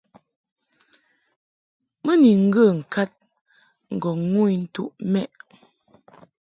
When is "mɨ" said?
2.03-2.13